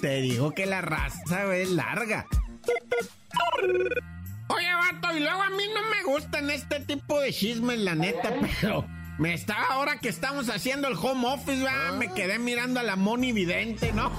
te 0.00 0.20
digo 0.20 0.52
que 0.52 0.66
la 0.66 0.80
raza 0.80 1.54
es 1.54 1.70
larga. 1.70 2.26
Oye, 4.48 4.74
vato, 4.74 5.16
y 5.16 5.20
luego 5.20 5.42
a 5.42 5.50
mí 5.50 5.64
no 5.74 5.82
me 5.90 6.02
gustan 6.02 6.50
este 6.50 6.80
tipo 6.80 7.20
de 7.20 7.32
chismes, 7.32 7.78
la 7.78 7.94
neta, 7.94 8.34
pero 8.60 8.84
me 9.18 9.34
estaba 9.34 9.66
ahora 9.70 9.98
que 9.98 10.08
estamos 10.08 10.48
haciendo 10.48 10.88
el 10.88 10.94
home 10.94 11.26
office, 11.26 11.66
me 11.98 12.12
quedé 12.12 12.38
mirando 12.38 12.80
a 12.80 12.82
la 12.82 12.96
Moni 12.96 13.32
Vidente, 13.32 13.92
¿no? 13.92 14.10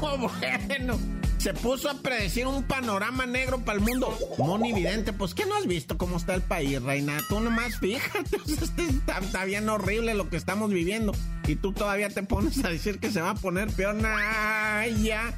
Bueno, 0.68 1.00
se 1.38 1.54
puso 1.54 1.90
a 1.90 1.94
predecir 1.96 2.46
un 2.46 2.64
panorama 2.64 3.26
negro 3.26 3.60
para 3.60 3.78
el 3.78 3.84
mundo. 3.84 4.16
Moni 4.38 4.74
Vidente, 4.74 5.14
pues, 5.14 5.34
¿qué 5.34 5.46
no 5.46 5.56
has 5.56 5.68
visto 5.68 5.98
cómo 5.98 6.18
está 6.18 6.36
el 6.36 6.42
país, 6.42 6.82
reina? 6.82 7.18
Tú 7.30 7.40
nomás 7.40 7.80
fíjate, 7.80 8.38
está, 8.78 9.20
está 9.20 9.46
bien 9.46 9.70
horrible 9.70 10.14
lo 10.14 10.30
que 10.30 10.36
estamos 10.36 10.70
viviendo. 10.70 11.14
Y 11.48 11.56
tú 11.56 11.72
todavía 11.72 12.10
te 12.10 12.24
pones 12.24 12.64
a 12.66 12.70
decir 12.70 13.00
que 13.00 13.10
se 13.10 13.22
va 13.22 13.32
a 13.32 13.36
poner 13.36 13.70
peor. 13.72 13.98
Ya. 15.02 15.34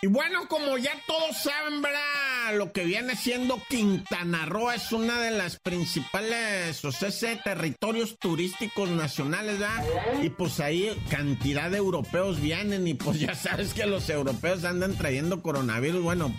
Y 0.00 0.06
bueno, 0.06 0.48
como 0.48 0.78
ya 0.78 0.92
todos 1.06 1.36
saben, 1.42 1.82
¿verdad? 1.82 2.27
Lo 2.52 2.72
que 2.72 2.84
viene 2.84 3.14
siendo 3.16 3.62
Quintana 3.68 4.46
Roo 4.46 4.70
es 4.70 4.92
una 4.92 5.20
de 5.20 5.30
las 5.30 5.58
principales, 5.58 6.84
o 6.84 6.92
sea, 6.92 7.08
ese 7.08 7.36
territorios 7.42 8.18
turísticos 8.18 8.90
nacionales, 8.90 9.58
¿verdad? 9.58 9.84
Y 10.22 10.30
pues 10.30 10.60
ahí 10.60 10.90
cantidad 11.10 11.70
de 11.70 11.78
europeos 11.78 12.40
vienen 12.40 12.86
y 12.86 12.94
pues 12.94 13.20
ya 13.20 13.34
sabes 13.34 13.74
que 13.74 13.86
los 13.86 14.08
europeos 14.08 14.64
andan 14.64 14.96
trayendo 14.96 15.42
coronavirus, 15.42 16.02
bueno, 16.02 16.34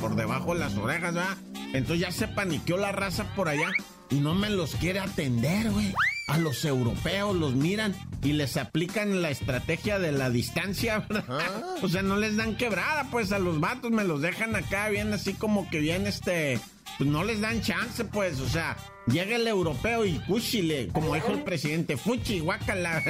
por 0.00 0.14
debajo 0.16 0.54
de 0.54 0.60
las 0.60 0.76
orejas, 0.76 1.14
¿verdad? 1.14 1.36
Entonces 1.72 2.00
ya 2.00 2.10
se 2.10 2.28
paniqueó 2.28 2.76
la 2.76 2.92
raza 2.92 3.24
por 3.34 3.48
allá 3.48 3.70
y 4.10 4.16
no 4.16 4.34
me 4.34 4.50
los 4.50 4.74
quiere 4.76 5.00
atender, 5.00 5.70
güey 5.70 5.94
a 6.30 6.38
los 6.38 6.64
europeos 6.64 7.34
los 7.34 7.54
miran 7.54 7.94
y 8.22 8.32
les 8.32 8.56
aplican 8.56 9.20
la 9.20 9.30
estrategia 9.30 9.98
de 9.98 10.12
la 10.12 10.30
distancia, 10.30 11.04
¿verdad? 11.08 11.64
O 11.82 11.88
sea, 11.88 12.02
no 12.02 12.16
les 12.16 12.36
dan 12.36 12.56
quebrada, 12.56 13.08
pues 13.10 13.32
a 13.32 13.38
los 13.38 13.58
vatos 13.58 13.90
me 13.90 14.04
los 14.04 14.20
dejan 14.20 14.54
acá 14.54 14.88
bien 14.90 15.12
así 15.12 15.34
como 15.34 15.68
que 15.70 15.80
bien 15.80 16.06
este, 16.06 16.60
pues 16.98 17.10
no 17.10 17.24
les 17.24 17.40
dan 17.40 17.62
chance, 17.62 18.04
pues, 18.04 18.38
o 18.40 18.48
sea, 18.48 18.76
llega 19.06 19.36
el 19.36 19.48
europeo 19.48 20.04
y 20.04 20.18
cuchile, 20.20 20.88
como 20.92 21.14
dijo 21.14 21.32
el 21.32 21.42
presidente, 21.42 21.96
fuchi, 21.96 22.40
guacala, 22.40 23.02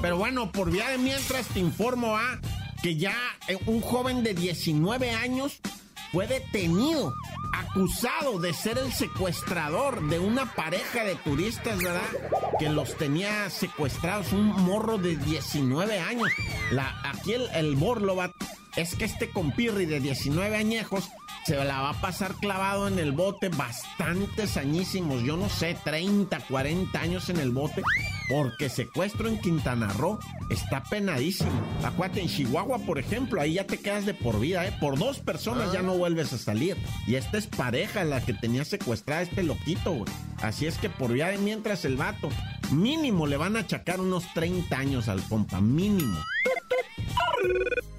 Pero 0.00 0.16
bueno, 0.16 0.50
por 0.50 0.70
vía 0.70 0.88
de 0.88 0.98
mientras 0.98 1.48
te 1.48 1.60
informo, 1.60 2.16
¿ah? 2.16 2.38
Que 2.82 2.96
ya 2.96 3.16
eh, 3.48 3.58
un 3.66 3.80
joven 3.80 4.22
de 4.22 4.34
19 4.34 5.10
años 5.10 5.60
fue 6.14 6.28
detenido, 6.28 7.12
acusado 7.52 8.38
de 8.38 8.54
ser 8.54 8.78
el 8.78 8.92
secuestrador 8.92 10.08
de 10.08 10.20
una 10.20 10.54
pareja 10.54 11.02
de 11.02 11.16
turistas, 11.16 11.76
¿verdad? 11.78 12.06
Que 12.60 12.68
los 12.68 12.96
tenía 12.96 13.50
secuestrados, 13.50 14.32
un 14.32 14.46
morro 14.62 14.96
de 14.96 15.16
19 15.16 15.98
años. 15.98 16.28
La, 16.70 17.02
aquí 17.04 17.32
el, 17.32 17.48
el 17.52 17.76
es 18.76 18.94
que 18.94 19.04
este 19.04 19.28
compirri 19.30 19.86
de 19.86 19.98
19 19.98 20.56
añejos 20.56 21.10
se 21.44 21.62
la 21.62 21.82
va 21.82 21.90
a 21.90 22.00
pasar 22.00 22.34
clavado 22.36 22.88
en 22.88 22.98
el 22.98 23.12
bote 23.12 23.50
bastantes 23.50 24.56
añísimos, 24.56 25.22
yo 25.22 25.36
no 25.36 25.50
sé, 25.50 25.76
30, 25.84 26.38
40 26.48 26.98
años 26.98 27.28
en 27.28 27.38
el 27.38 27.50
bote, 27.50 27.82
porque 28.30 28.70
secuestro 28.70 29.28
en 29.28 29.38
Quintana 29.40 29.88
Roo 29.88 30.18
está 30.48 30.82
penadísimo. 30.84 31.52
Acuérdate, 31.84 32.22
en 32.22 32.28
Chihuahua, 32.28 32.78
por 32.78 32.98
ejemplo, 32.98 33.40
ahí 33.40 33.54
ya 33.54 33.66
te 33.66 33.78
quedas 33.78 34.06
de 34.06 34.14
por 34.14 34.40
vida, 34.40 34.66
¿eh? 34.66 34.74
Por 34.80 34.98
dos 34.98 35.18
personas 35.18 35.72
ya 35.72 35.82
no 35.82 35.98
vuelves 35.98 36.32
a 36.32 36.38
salir. 36.38 36.78
Y 37.06 37.16
esta 37.16 37.36
es 37.36 37.46
pareja 37.46 38.04
la 38.04 38.24
que 38.24 38.32
tenía 38.32 38.64
secuestrada 38.64 39.22
este 39.22 39.42
loquito, 39.42 39.92
güey. 39.92 40.10
Así 40.40 40.66
es 40.66 40.78
que 40.78 40.88
por 40.88 41.12
vida 41.12 41.28
de 41.28 41.38
mientras 41.38 41.84
el 41.84 41.96
vato, 41.96 42.30
mínimo 42.72 43.26
le 43.26 43.36
van 43.36 43.56
a 43.56 43.60
achacar 43.60 44.00
unos 44.00 44.24
30 44.32 44.76
años 44.76 45.08
al 45.08 45.22
compa, 45.28 45.60
mínimo. 45.60 46.18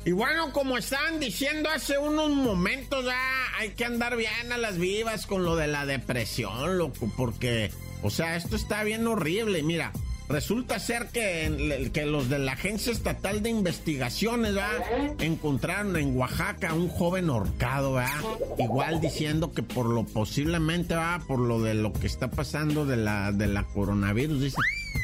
Y 0.05 0.11
bueno, 0.11 0.53
como 0.53 0.77
estaban 0.77 1.19
diciendo 1.19 1.67
hace 1.67 1.97
unos 1.97 2.29
momentos, 2.29 3.03
ya 3.05 3.17
hay 3.57 3.69
que 3.69 3.85
andar 3.85 4.15
bien 4.15 4.51
a 4.51 4.57
las 4.57 4.77
vivas 4.77 5.25
con 5.25 5.43
lo 5.43 5.55
de 5.55 5.65
la 5.65 5.87
depresión, 5.87 6.77
loco, 6.77 7.11
porque, 7.17 7.71
o 8.03 8.11
sea, 8.11 8.35
esto 8.35 8.55
está 8.55 8.83
bien 8.83 9.07
horrible. 9.07 9.63
Mira, 9.63 9.91
resulta 10.29 10.77
ser 10.77 11.07
que, 11.07 11.89
que 11.91 12.05
los 12.05 12.29
de 12.29 12.37
la 12.37 12.51
Agencia 12.51 12.91
Estatal 12.91 13.41
de 13.41 13.49
Investigaciones, 13.49 14.53
¿verdad? 14.53 15.15
Encontraron 15.17 15.95
en 15.97 16.15
Oaxaca 16.15 16.69
a 16.69 16.73
un 16.75 16.87
joven 16.87 17.31
horcado, 17.31 17.93
¿verdad? 17.93 18.21
Igual 18.59 19.01
diciendo 19.01 19.53
que 19.53 19.63
por 19.63 19.87
lo 19.87 20.05
posiblemente, 20.05 20.95
va 20.95 21.19
Por 21.27 21.39
lo 21.39 21.63
de 21.63 21.73
lo 21.73 21.91
que 21.91 22.05
está 22.05 22.29
pasando 22.29 22.85
de 22.85 22.97
la, 22.97 23.31
de 23.31 23.47
la 23.47 23.63
coronavirus, 23.63 24.39
dice 24.39 24.57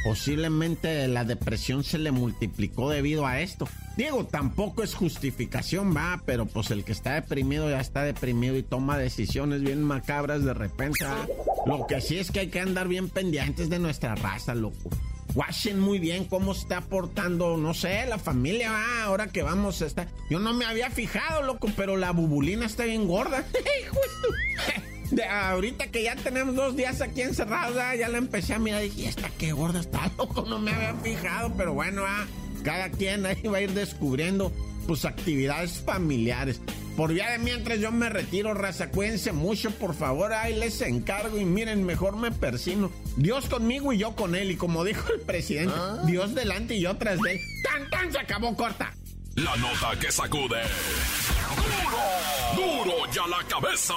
posiblemente 0.03 1.07
la 1.07 1.23
depresión 1.23 1.83
se 1.83 1.97
le 1.97 2.11
multiplicó 2.11 2.89
debido 2.89 3.25
a 3.25 3.41
esto. 3.41 3.67
Diego, 3.97 4.25
tampoco 4.25 4.83
es 4.83 4.95
justificación, 4.95 5.95
va, 5.95 6.21
pero 6.25 6.45
pues 6.45 6.71
el 6.71 6.83
que 6.83 6.91
está 6.91 7.13
deprimido 7.13 7.69
ya 7.69 7.79
está 7.79 8.03
deprimido 8.03 8.57
y 8.57 8.63
toma 8.63 8.97
decisiones 8.97 9.61
bien 9.61 9.83
macabras 9.83 10.43
de 10.43 10.53
repente. 10.53 11.05
Lo 11.65 11.85
que 11.87 12.01
sí 12.01 12.17
es 12.17 12.31
que 12.31 12.41
hay 12.41 12.47
que 12.47 12.59
andar 12.59 12.87
bien 12.87 13.09
pendientes 13.09 13.69
de 13.69 13.79
nuestra 13.79 14.15
raza, 14.15 14.55
loco. 14.55 14.89
Watchen 15.33 15.79
muy 15.79 15.99
bien 15.99 16.25
cómo 16.25 16.51
está 16.51 16.77
aportando, 16.77 17.55
no 17.55 17.73
sé, 17.73 18.05
la 18.05 18.17
familia, 18.17 18.71
va, 18.71 19.03
ahora 19.03 19.27
que 19.27 19.43
vamos 19.43 19.81
a 19.81 19.85
estar. 19.85 20.07
Yo 20.29 20.39
no 20.39 20.53
me 20.53 20.65
había 20.65 20.89
fijado, 20.89 21.41
loco, 21.43 21.69
pero 21.75 21.95
la 21.95 22.11
bubulina 22.11 22.65
está 22.65 22.83
bien 22.83 23.07
gorda. 23.07 23.45
De 25.21 25.27
ahorita 25.27 25.85
que 25.91 26.01
ya 26.01 26.15
tenemos 26.15 26.55
dos 26.55 26.75
días 26.75 26.99
aquí 26.99 27.21
encerrados, 27.21 27.75
ya 27.75 28.09
la 28.09 28.17
empecé 28.17 28.55
a 28.55 28.59
mirar 28.59 28.83
y 28.83 28.89
dije, 28.89 29.09
esta 29.09 29.29
qué 29.29 29.51
gorda 29.51 29.79
está, 29.79 30.09
loco, 30.17 30.45
no 30.49 30.57
me 30.57 30.71
había 30.71 30.95
fijado, 30.95 31.53
pero 31.55 31.75
bueno, 31.75 32.01
ah, 32.07 32.25
cada 32.63 32.89
quien 32.89 33.27
ahí 33.27 33.43
va 33.43 33.59
a 33.59 33.61
ir 33.61 33.71
descubriendo 33.71 34.51
sus 34.87 35.05
actividades 35.05 35.79
familiares. 35.85 36.59
Por 36.97 37.13
vía 37.13 37.29
de 37.29 37.37
mientras 37.37 37.79
yo 37.79 37.91
me 37.91 38.09
retiro, 38.09 38.55
raza, 38.55 38.89
cuídense 38.89 39.31
mucho, 39.31 39.69
por 39.69 39.93
favor, 39.93 40.33
ahí 40.33 40.55
les 40.55 40.81
encargo 40.81 41.37
y 41.37 41.45
miren, 41.45 41.83
mejor 41.83 42.17
me 42.17 42.31
persino. 42.31 42.91
Dios 43.15 43.45
conmigo 43.45 43.93
y 43.93 43.99
yo 43.99 44.15
con 44.15 44.33
él, 44.33 44.49
y 44.49 44.55
como 44.55 44.83
dijo 44.83 45.13
el 45.13 45.19
presidente, 45.19 45.75
Dios 46.07 46.33
delante 46.33 46.77
y 46.77 46.81
yo 46.81 46.97
tras 46.97 47.21
de 47.21 47.33
él. 47.33 47.39
¡Tan, 47.63 47.89
tan! 47.91 48.11
Se 48.11 48.17
acabó 48.17 48.55
corta. 48.55 48.91
La 49.35 49.55
nota 49.57 49.99
que 49.99 50.11
sacude. 50.11 50.63
¡Duro! 52.55 52.83
¡Duro 52.85 53.11
ya 53.13 53.27
la 53.27 53.47
cabeza! 53.47 53.93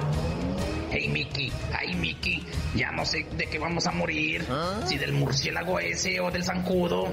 Hey, 0.92 1.10
Miki, 1.10 1.52
ay, 1.78 1.94
Miki, 1.96 2.42
ya 2.74 2.94
no 2.94 3.06
sé 3.06 3.26
de 3.36 3.48
qué 3.48 3.60
vamos 3.60 3.86
a 3.86 3.92
morir. 3.92 4.46
Si 4.86 4.98
del 4.98 5.12
murciélago 5.12 5.78
ese 5.80 6.22
o 6.22 6.32
del 6.32 6.46
zancudo. 6.46 7.12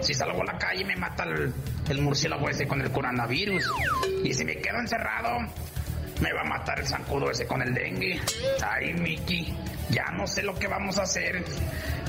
Si 0.00 0.14
salgo 0.14 0.40
a 0.40 0.46
la 0.46 0.56
calle 0.58 0.86
me 0.86 0.96
mata 0.96 1.24
el, 1.24 1.52
el 1.90 2.00
murciélago 2.00 2.48
ese 2.48 2.66
con 2.66 2.80
el 2.80 2.90
coronavirus. 2.90 3.62
Y 4.24 4.32
si 4.32 4.42
me 4.46 4.56
quedo 4.56 4.78
encerrado, 4.78 5.36
me 6.20 6.32
va 6.32 6.42
a 6.42 6.44
matar 6.44 6.80
el 6.80 6.86
zancudo 6.86 7.30
ese 7.30 7.46
con 7.46 7.62
el 7.62 7.74
dengue. 7.74 8.20
Ay, 8.62 8.94
Miki, 8.94 9.54
ya 9.90 10.10
no 10.10 10.26
sé 10.26 10.42
lo 10.42 10.54
que 10.54 10.68
vamos 10.68 10.98
a 10.98 11.02
hacer. 11.02 11.42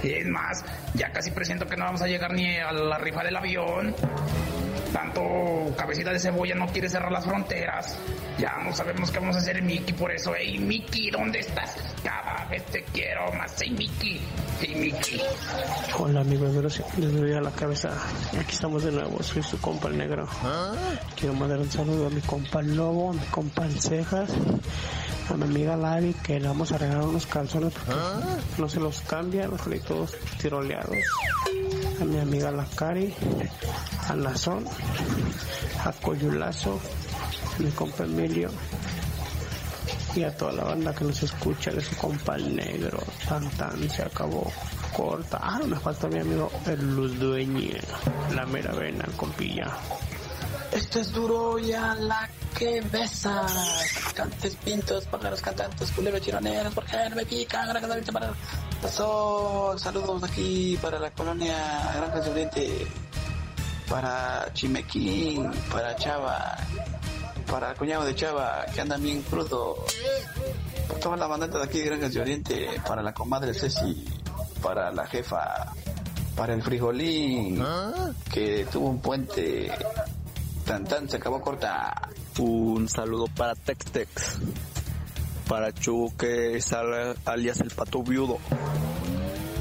Es 0.03 0.25
más, 0.27 0.63
ya 0.93 1.11
casi 1.11 1.31
presiento 1.31 1.67
que 1.67 1.77
no 1.77 1.85
vamos 1.85 2.01
a 2.01 2.07
llegar 2.07 2.33
ni 2.33 2.57
a 2.57 2.71
la 2.71 2.97
rifa 2.97 3.23
del 3.23 3.35
avión. 3.35 3.95
Tanto 4.91 5.73
cabecita 5.77 6.11
de 6.11 6.19
cebolla 6.19 6.55
no 6.55 6.67
quiere 6.67 6.89
cerrar 6.89 7.11
las 7.11 7.25
fronteras. 7.25 7.97
Ya 8.37 8.57
no 8.63 8.73
sabemos 8.73 9.11
qué 9.11 9.19
vamos 9.19 9.35
a 9.35 9.39
hacer, 9.39 9.61
Miki. 9.61 9.93
Por 9.93 10.11
eso, 10.11 10.33
hey, 10.37 10.59
Miki, 10.59 11.09
¿dónde 11.11 11.39
estás? 11.39 11.77
Te 12.59 12.83
quiero 12.91 13.31
más, 13.31 13.55
Miki. 13.59 14.19
Hey, 14.59 14.75
Miki. 14.75 15.21
Hola, 15.97 16.21
amigos 16.21 16.53
de 16.53 16.61
los 16.61 16.81
desde 16.97 17.37
a 17.37 17.41
la 17.41 17.51
cabeza. 17.51 17.91
Aquí 18.37 18.51
estamos 18.51 18.83
de 18.83 18.91
nuevo. 18.91 19.23
Soy 19.23 19.41
su 19.41 19.59
compa 19.61 19.87
el 19.87 19.97
negro. 19.97 20.27
Quiero 21.15 21.33
mandar 21.33 21.59
un 21.59 21.71
saludo 21.71 22.07
a 22.07 22.09
mi 22.09 22.21
compa 22.21 22.59
el 22.59 22.75
lobo, 22.75 23.11
a 23.11 23.13
mi 23.13 23.25
compa 23.31 23.65
el 23.65 23.79
cejas, 23.79 24.29
a 25.29 25.33
mi 25.35 25.43
amiga 25.43 25.77
Lavi, 25.77 26.13
que 26.13 26.39
le 26.39 26.47
vamos 26.47 26.71
a 26.73 26.77
regalar 26.77 27.05
unos 27.05 27.25
calzones 27.25 27.73
porque 27.73 27.93
no 28.57 28.67
se 28.67 28.79
los 28.79 28.99
cambia, 29.01 29.47
los 29.47 29.61
trae 29.61 29.79
todos 29.79 30.13
tiroleados. 30.39 30.97
A 32.01 32.03
mi 32.03 32.19
amiga 32.19 32.51
la 32.51 32.65
Cari, 32.65 33.13
a 34.09 34.15
Nazón, 34.15 34.65
a 35.85 35.91
Coyulazo, 35.93 36.79
a 37.57 37.61
mi 37.61 37.69
compa 37.71 38.03
Emilio 38.03 38.49
y 40.15 40.23
a 40.23 40.35
toda 40.35 40.51
la 40.51 40.63
banda 40.63 40.93
que 40.93 41.05
nos 41.05 41.23
escucha 41.23 41.71
de 41.71 41.81
su 41.81 41.95
compa 41.95 42.35
el 42.35 42.55
negro. 42.55 42.99
Tan 43.27 43.89
se 43.89 44.03
acabó. 44.03 44.51
Corta. 44.95 45.39
Ah, 45.41 45.59
me 45.65 45.77
falta 45.79 46.07
mi 46.07 46.19
amigo 46.19 46.51
el 46.65 46.95
Luz. 46.95 47.11
La 48.33 48.45
mera 48.45 48.73
vena, 48.73 49.05
compilla. 49.15 49.67
Esto 50.71 50.99
es 50.99 51.11
duro 51.11 51.59
ya 51.59 51.95
la 51.95 52.29
que 52.57 52.81
besa. 52.81 53.45
Cantes 54.15 54.55
pintos, 54.57 55.07
los 55.11 55.41
cantantes, 55.41 55.91
culeros 55.91 56.21
chironeros, 56.21 56.73
porque 56.73 56.97
no 57.09 57.15
me 57.15 57.25
pican, 57.25 57.67
gracias 57.67 58.09
a 58.09 58.11
para 58.11 58.33
Sol. 58.89 59.79
Saludos 59.79 60.23
aquí 60.23 60.77
para 60.81 60.99
la 60.99 61.11
colonia 61.11 61.55
de 62.13 62.29
Oriente, 62.31 62.87
para 63.89 64.49
Chimequín, 64.53 65.51
para 65.69 65.95
Chava, 65.97 66.57
para 67.51 67.71
el 67.71 67.77
cuñado 67.77 68.05
de 68.05 68.15
Chava, 68.15 68.65
que 68.73 68.79
anda 68.79 68.95
bien 68.95 69.21
crudo. 69.23 69.75
Por 70.87 70.99
toda 70.99 71.17
la 71.17 71.37
de 71.47 71.61
aquí 71.63 71.79
de 71.79 71.85
Granjas 71.85 72.13
de 72.13 72.21
Oriente, 72.21 72.69
para 72.87 73.03
la 73.03 73.13
comadre 73.13 73.53
Ceci, 73.53 74.05
para 74.63 74.89
la 74.91 75.05
jefa, 75.05 75.73
para 76.37 76.53
el 76.53 76.63
frijolín, 76.63 77.61
que 78.31 78.65
tuvo 78.71 78.89
un 78.89 79.01
puente 79.01 79.69
Tan 80.65 80.85
tan 80.85 81.09
se 81.09 81.17
acabó 81.17 81.41
corta. 81.41 82.09
Un 82.39 82.87
saludo 82.87 83.25
para 83.35 83.53
Tex 83.55 83.85
Tex. 83.91 84.37
Para 85.49 85.73
Chu 85.73 86.13
que 86.17 86.55
es 86.55 86.71
al- 86.71 87.17
alias 87.25 87.59
el 87.59 87.71
pato 87.71 88.01
viudo. 88.03 88.37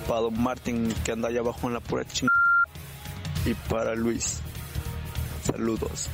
Para 0.07 0.21
Don 0.21 0.41
Martín 0.41 0.95
que 1.05 1.11
anda 1.13 1.29
allá 1.29 1.41
abajo 1.41 1.67
en 1.67 1.75
la 1.75 1.81
pura 1.81 2.05
ching. 2.05 2.29
Y 3.47 3.55
para 3.69 3.95
Luis. 3.97 4.41
Saludos 5.43 6.09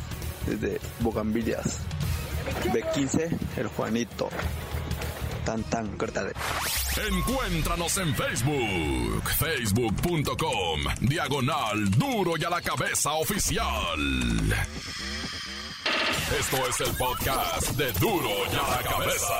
desde 0.47 0.81
Bogambillas. 1.01 1.81
B15, 2.73 3.39
el 3.57 3.69
Juanito. 3.69 4.29
Tan 5.45 5.63
tan, 5.65 5.97
cortale. 5.97 6.33
Encuéntranos 7.09 7.99
en 7.99 8.15
Facebook, 8.15 9.31
facebook.com, 9.39 10.81
diagonal 11.03 11.91
duro 11.91 12.37
y 12.39 12.45
a 12.45 12.51
la 12.51 12.61
cabeza 12.61 13.13
oficial. 13.13 14.01
Esto 16.41 16.57
es 16.69 16.81
el 16.81 16.97
podcast 16.97 17.71
de 17.77 17.93
duro 18.01 18.31
y 18.51 18.57
a 18.57 18.77
la 18.77 18.83
cabeza. 18.83 19.35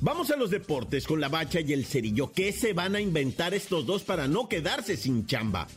Vamos 0.00 0.30
a 0.32 0.36
los 0.36 0.50
deportes 0.50 1.06
con 1.06 1.20
la 1.20 1.28
bacha 1.28 1.60
y 1.60 1.72
el 1.72 1.86
cerillo. 1.86 2.32
¿Qué 2.32 2.52
se 2.52 2.72
van 2.72 2.96
a 2.96 3.00
inventar 3.00 3.54
estos 3.54 3.86
dos 3.86 4.02
para 4.02 4.26
no 4.26 4.48
quedarse 4.48 4.96
sin 4.96 5.26
chamba? 5.26 5.68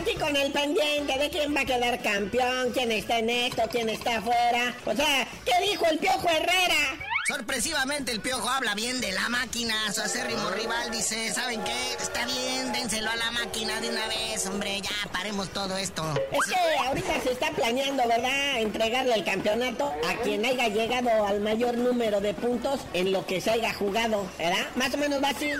Aquí 0.00 0.14
con 0.14 0.34
el 0.34 0.50
pendiente 0.50 1.18
de 1.18 1.28
quién 1.28 1.54
va 1.54 1.60
a 1.60 1.64
quedar 1.64 2.00
campeón, 2.02 2.70
quién 2.72 2.90
está 2.90 3.18
en 3.18 3.28
esto, 3.28 3.62
quién 3.70 3.88
está 3.90 4.18
afuera. 4.18 4.74
O 4.86 4.94
sea, 4.94 5.28
¿qué 5.44 5.52
dijo 5.68 5.84
el 5.90 5.98
Piojo 5.98 6.28
Herrera? 6.28 6.99
Sorpresivamente 7.30 8.10
el 8.10 8.20
piojo 8.20 8.48
habla 8.50 8.74
bien 8.74 9.00
de 9.00 9.12
la 9.12 9.28
máquina, 9.28 9.92
su 9.94 10.00
acérrimo 10.00 10.50
rival 10.50 10.90
dice, 10.90 11.32
¿saben 11.32 11.62
qué? 11.62 11.92
Está 11.92 12.26
bien, 12.26 12.72
dénselo 12.72 13.08
a 13.08 13.14
la 13.14 13.30
máquina 13.30 13.80
de 13.80 13.88
una 13.88 14.08
vez, 14.08 14.46
hombre, 14.46 14.80
ya 14.80 14.90
paremos 15.12 15.48
todo 15.50 15.76
esto. 15.76 16.02
Es 16.32 16.52
que 16.52 16.78
ahorita 16.84 17.20
se 17.22 17.30
está 17.30 17.52
planeando, 17.52 18.02
¿verdad? 18.08 18.60
Entregarle 18.60 19.14
el 19.14 19.24
campeonato 19.24 19.92
a 20.08 20.20
quien 20.24 20.44
haya 20.44 20.66
llegado 20.66 21.24
al 21.24 21.40
mayor 21.40 21.78
número 21.78 22.20
de 22.20 22.34
puntos 22.34 22.80
en 22.94 23.12
lo 23.12 23.24
que 23.24 23.40
se 23.40 23.52
haya 23.52 23.72
jugado, 23.74 24.28
¿verdad? 24.36 24.66
Más 24.74 24.92
o 24.94 24.96
menos 24.96 25.22
va 25.22 25.28
así. 25.28 25.50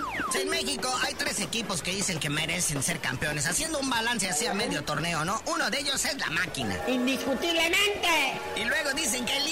En 0.41 0.49
México 0.49 0.93
hay 1.05 1.13
tres 1.13 1.39
equipos 1.39 1.81
que 1.81 1.91
dicen 1.91 2.19
que 2.19 2.29
merecen 2.29 2.83
ser 2.83 2.99
campeones, 2.99 3.45
haciendo 3.45 3.79
un 3.79 3.89
balance 3.89 4.29
hacia 4.29 4.53
medio 4.53 4.83
torneo, 4.83 5.23
¿no? 5.23 5.41
Uno 5.45 5.69
de 5.69 5.79
ellos 5.79 6.03
es 6.03 6.17
la 6.17 6.29
máquina. 6.31 6.77
Indiscutiblemente. 6.89 8.41
Y 8.57 8.65
luego 8.65 8.91
dicen 8.93 9.23
que 9.23 9.37
el. 9.37 9.50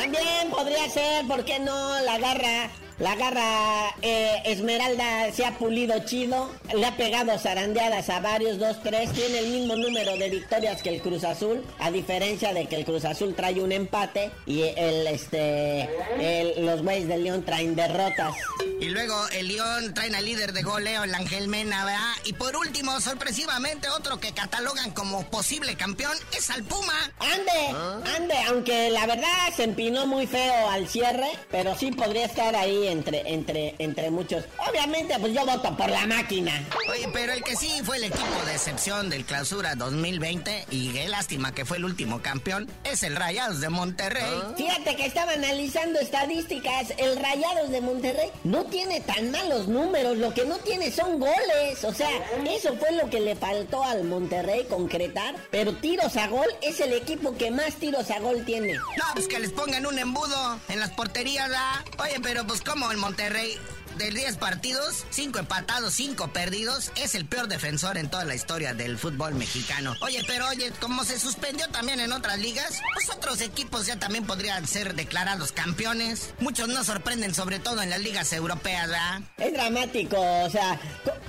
También 0.00 0.48
podría 0.50 0.88
ser, 0.88 1.26
¿por 1.26 1.44
qué 1.44 1.58
no? 1.58 2.00
La 2.00 2.16
garra, 2.18 2.70
la 3.00 3.16
garra 3.16 3.94
eh, 4.02 4.42
Esmeralda 4.44 5.32
se 5.32 5.44
ha 5.44 5.58
pulido 5.58 5.98
chido, 6.04 6.50
le 6.74 6.86
ha 6.86 6.96
pegado 6.96 7.36
zarandeadas 7.38 8.08
a 8.10 8.20
varios, 8.20 8.58
dos, 8.58 8.76
tres, 8.82 9.10
tiene 9.12 9.38
el 9.40 9.48
mismo 9.48 9.74
número 9.74 10.16
de 10.16 10.28
victorias 10.30 10.82
que 10.82 10.90
el 10.90 11.00
Cruz 11.02 11.24
Azul, 11.24 11.64
a 11.78 11.90
diferencia 11.90 12.52
de 12.52 12.66
que 12.66 12.76
el 12.76 12.84
Cruz 12.84 13.04
Azul 13.04 13.34
trae 13.34 13.60
un 13.60 13.72
empate 13.72 14.30
y 14.46 14.62
el, 14.62 15.06
este, 15.06 15.88
el- 16.20 16.66
los 16.66 16.82
güeyes 16.82 17.08
del 17.08 17.24
León 17.24 17.42
traen 17.44 17.74
derrotas. 17.74 18.34
Y 18.80 18.86
luego 18.90 19.14
el 19.32 19.48
León 19.48 19.92
traen 19.94 20.14
al 20.14 20.24
líder 20.24 20.52
de 20.52 20.62
goleo, 20.62 21.04
el 21.04 21.14
Ángel 21.14 21.48
Mena, 21.48 21.84
¿verdad? 21.84 22.12
Y 22.24 22.34
por 22.34 22.54
último, 22.56 23.00
sorpresivamente, 23.00 23.88
otro 23.90 24.20
que 24.20 24.32
catalogan 24.32 24.90
como 24.92 25.22
posible 25.24 25.74
campeón 25.74 26.16
es 26.36 26.50
al 26.50 26.64
Puma. 26.64 26.94
Ande, 27.18 28.10
ande, 28.16 28.34
aunque 28.48 28.90
la 28.90 29.06
verdad 29.06 29.26
se 29.56 29.64
empinó 29.64 30.06
muy 30.06 30.26
feo 30.26 30.68
al 30.70 30.86
cierre, 30.88 31.30
pero 31.50 31.74
sí 31.76 31.92
podría 31.92 32.24
estar 32.26 32.54
ahí 32.56 32.88
entre, 32.90 33.22
entre, 33.32 33.74
entre 33.78 34.10
muchos. 34.10 34.44
Obviamente, 34.68 35.16
pues 35.18 35.32
yo 35.32 35.44
voto 35.46 35.76
por 35.76 35.88
la 35.88 36.06
máquina. 36.06 36.52
Oye, 36.90 37.08
pero 37.12 37.32
el 37.32 37.42
que 37.42 37.56
sí 37.56 37.70
fue 37.84 37.96
el 37.96 38.04
equipo 38.04 38.44
de 38.46 38.52
excepción 38.52 39.10
del 39.10 39.24
clausura 39.24 39.74
2020 39.74 40.66
y 40.70 40.92
qué 40.92 41.08
lástima 41.08 41.52
que 41.52 41.64
fue 41.64 41.76
el 41.78 41.84
último 41.84 42.20
campeón 42.22 42.70
es 42.84 43.02
el 43.02 43.16
Rayados 43.16 43.60
de 43.60 43.68
Monterrey. 43.68 44.42
Fíjate 44.56 44.96
que 44.96 45.06
estaba 45.06 45.32
analizando 45.32 45.98
estadísticas. 46.00 46.92
El 46.98 47.16
Rayados 47.16 47.70
de 47.70 47.80
Monterrey 47.80 48.30
no 48.44 48.64
tiene 48.64 49.00
tan 49.00 49.30
malos 49.30 49.68
números. 49.68 50.16
Lo 50.18 50.34
que 50.34 50.44
no 50.44 50.56
tiene 50.58 50.90
son 50.90 51.18
goles. 51.18 51.84
O 51.84 51.92
sea, 51.92 52.10
eso 52.48 52.76
fue 52.76 52.92
lo 52.92 53.08
que 53.10 53.20
le 53.20 53.36
faltó 53.36 53.84
al 53.84 54.04
Monterrey 54.04 54.66
concretar. 54.68 55.34
Pero 55.50 55.74
tiros 55.76 56.16
a 56.16 56.26
gol 56.28 56.48
es 56.62 56.80
el 56.80 56.92
equipo 56.92 57.36
que 57.36 57.50
más 57.50 57.74
tiros 57.74 58.10
a 58.10 58.18
gol 58.20 58.44
tiene. 58.44 58.74
No, 58.74 59.04
pues 59.14 59.28
que 59.28 59.38
les 59.38 59.52
pongan 59.52 59.86
un 59.86 59.98
embudo 59.98 60.58
en 60.68 60.80
las 60.80 60.90
porterías, 60.90 61.48
¿verdad? 61.48 61.84
Oye, 61.98 62.20
pero 62.22 62.46
pues 62.46 62.60
como 62.80 62.92
el 62.92 62.98
Monterrey 62.98 63.58
de 64.00 64.10
10 64.10 64.38
partidos, 64.38 65.04
5 65.10 65.38
empatados, 65.40 65.92
5 65.92 66.32
perdidos, 66.32 66.90
es 66.96 67.14
el 67.14 67.26
peor 67.26 67.48
defensor 67.48 67.98
en 67.98 68.08
toda 68.08 68.24
la 68.24 68.34
historia 68.34 68.72
del 68.72 68.96
fútbol 68.96 69.34
mexicano. 69.34 69.94
Oye, 70.00 70.24
pero 70.26 70.48
oye, 70.48 70.72
como 70.80 71.04
se 71.04 71.18
suspendió 71.18 71.68
también 71.68 72.00
en 72.00 72.10
otras 72.12 72.38
ligas, 72.38 72.80
pues 72.94 73.14
otros 73.14 73.42
equipos 73.42 73.84
ya 73.84 73.98
también 73.98 74.24
podrían 74.24 74.66
ser 74.66 74.94
declarados 74.94 75.52
campeones. 75.52 76.32
Muchos 76.40 76.68
nos 76.68 76.86
sorprenden, 76.86 77.34
sobre 77.34 77.58
todo 77.58 77.82
en 77.82 77.90
las 77.90 78.00
ligas 78.00 78.32
europeas, 78.32 78.88
¿verdad? 78.88 79.20
Es 79.36 79.52
dramático, 79.52 80.16
o 80.18 80.48
sea, 80.48 80.80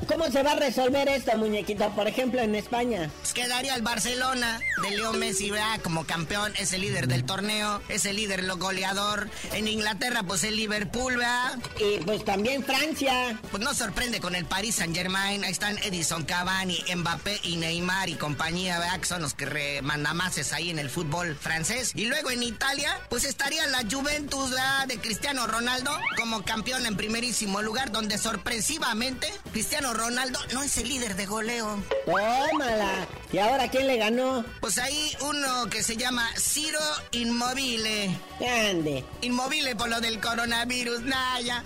¿cómo 0.08 0.32
se 0.32 0.42
va 0.42 0.54
a 0.54 0.56
resolver 0.56 1.10
esto, 1.10 1.38
muñequito? 1.38 1.90
Por 1.94 2.08
ejemplo, 2.08 2.40
en 2.40 2.56
España. 2.56 3.12
Pues 3.20 3.34
quedaría 3.34 3.76
el 3.76 3.82
Barcelona 3.82 4.62
de 4.82 4.92
Leo 4.92 5.12
Messi, 5.12 5.52
¿verdad? 5.52 5.82
Como 5.82 6.06
campeón, 6.06 6.54
es 6.58 6.72
el 6.72 6.82
líder 6.82 7.08
del 7.08 7.26
torneo, 7.26 7.82
es 7.90 8.06
el 8.06 8.16
líder 8.16 8.46
lo 8.46 8.56
goleador. 8.56 9.30
En 9.52 9.68
Inglaterra, 9.68 10.24
pues 10.24 10.46
el 10.46 10.56
Liverpool, 10.56 11.18
¿verdad? 11.18 11.60
Y 11.78 12.00
pues 12.06 12.24
también 12.24 12.61
Francia. 12.62 13.40
Pues 13.52 13.64
no 13.64 13.74
sorprende 13.74 14.20
con 14.20 14.36
el 14.36 14.46
Paris 14.46 14.76
Saint 14.76 14.96
Germain. 14.96 15.44
Ahí 15.44 15.52
están 15.52 15.78
Edison 15.80 16.24
Cavani, 16.24 16.78
Mbappé 16.96 17.40
y 17.44 17.58
Neymar 17.58 18.10
y 18.10 18.16
compañía, 18.16 18.80
¿verdad? 18.80 19.00
Que 19.00 19.06
son 19.06 19.22
los 19.22 19.34
que 19.34 19.46
remandamases 19.46 20.54
ahí 20.54 20.70
en 20.70 20.80
el 20.80 20.90
fútbol 20.90 21.36
francés. 21.36 21.92
Y 21.96 22.06
luego 22.06 22.32
en 22.32 22.44
Italia, 22.44 23.00
pues 23.10 23.26
estaría 23.26 23.66
la 23.68 23.84
Juventus 23.90 24.52
¿verdad? 24.52 24.88
de 24.88 25.00
Cristiano 25.00 25.48
Ronaldo 25.48 25.92
como 26.18 26.44
campeón 26.44 26.86
en 26.86 26.96
primerísimo 26.96 27.62
lugar, 27.62 27.92
donde 27.92 28.18
sorpresivamente 28.18 29.32
Cristiano 29.52 29.94
Ronaldo 29.94 30.40
no 30.54 30.64
es 30.64 30.78
el 30.78 30.88
líder 30.88 31.16
de 31.16 31.26
goleo. 31.26 31.84
Tómala. 32.06 33.08
¿Y 33.34 33.38
ahora 33.38 33.70
quién 33.70 33.88
le 33.88 33.98
ganó? 33.98 34.44
Pues 34.60 34.78
ahí 34.78 35.16
uno 35.22 35.70
que 35.70 35.84
se 35.84 35.96
llama 35.96 36.28
Ciro 36.38 36.80
Inmobile. 37.12 38.10
Grande. 38.40 39.06
Inmobile 39.22 39.76
por 39.76 39.90
lo 39.90 40.02
del 40.02 40.20
coronavirus, 40.20 41.02
Naya. 41.02 41.64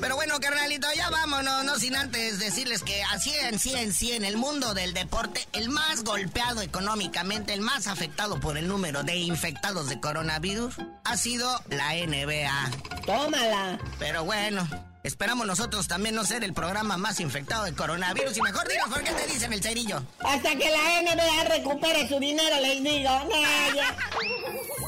Pero 0.00 0.14
bueno, 0.14 0.38
carnalito, 0.40 0.86
ya 0.96 1.10
vámonos, 1.10 1.64
no 1.64 1.76
sin 1.76 1.96
antes 1.96 2.38
decirles 2.38 2.82
que 2.82 3.02
así 3.02 3.32
en 3.42 3.58
sí 3.58 3.74
en 3.74 3.92
sí 3.92 4.12
en 4.12 4.24
el 4.24 4.36
mundo 4.36 4.72
del 4.72 4.94
deporte, 4.94 5.46
el 5.52 5.68
más 5.70 6.04
golpeado 6.04 6.62
económicamente, 6.62 7.52
el 7.52 7.60
más 7.60 7.88
afectado 7.88 8.38
por 8.38 8.56
el 8.56 8.68
número 8.68 9.02
de 9.02 9.16
infectados 9.16 9.88
de 9.88 9.98
coronavirus, 9.98 10.76
ha 11.04 11.16
sido 11.16 11.50
la 11.68 11.94
NBA. 11.94 12.70
Tómala. 13.04 13.80
Pero 13.98 14.24
bueno, 14.24 14.68
Esperamos 15.08 15.46
nosotros 15.46 15.88
también 15.88 16.14
no 16.14 16.22
ser 16.22 16.44
el 16.44 16.52
programa 16.52 16.98
más 16.98 17.18
infectado 17.18 17.64
de 17.64 17.72
coronavirus. 17.72 18.36
Y 18.36 18.42
mejor 18.42 18.68
digo, 18.68 18.84
¿por 18.90 19.02
qué 19.02 19.12
te 19.12 19.26
dicen 19.26 19.50
el 19.54 19.62
cerillo? 19.62 20.02
Hasta 20.18 20.50
que 20.54 20.70
la 20.70 21.00
NBA 21.00 21.44
recupere 21.44 22.06
su 22.06 22.20
dinero, 22.20 22.60
les 22.60 22.82
digo. 22.82 23.08
No, 23.24 23.74
ya. 23.74 23.96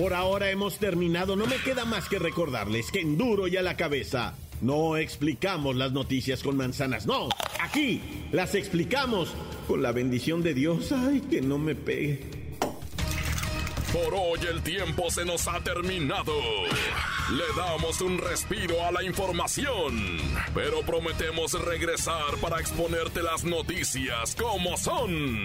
Por 0.00 0.14
ahora 0.14 0.50
hemos 0.50 0.78
terminado. 0.78 1.36
No 1.36 1.46
me 1.46 1.58
queda 1.58 1.84
más 1.84 2.08
que 2.08 2.18
recordarles 2.18 2.90
que 2.90 3.00
en 3.00 3.18
duro 3.18 3.48
y 3.48 3.58
a 3.58 3.62
la 3.62 3.76
cabeza 3.76 4.34
no 4.62 4.96
explicamos 4.96 5.76
las 5.76 5.92
noticias 5.92 6.42
con 6.42 6.56
manzanas. 6.56 7.04
No, 7.04 7.28
aquí 7.60 8.00
las 8.32 8.54
explicamos 8.54 9.34
con 9.68 9.82
la 9.82 9.92
bendición 9.92 10.42
de 10.42 10.54
Dios. 10.54 10.90
Ay, 10.92 11.20
que 11.28 11.42
no 11.42 11.58
me 11.58 11.74
pegue. 11.74 12.30
Por 13.92 14.14
hoy 14.14 14.40
el 14.50 14.62
tiempo 14.62 15.10
se 15.10 15.26
nos 15.26 15.46
ha 15.48 15.60
terminado. 15.60 16.32
Le 17.32 17.44
damos 17.54 18.00
un 18.00 18.16
respiro 18.16 18.82
a 18.82 18.92
la 18.92 19.02
información, 19.02 20.16
pero 20.54 20.80
prometemos 20.80 21.52
regresar 21.62 22.38
para 22.40 22.58
exponerte 22.58 23.22
las 23.22 23.44
noticias 23.44 24.34
como 24.34 24.78
son. 24.78 25.44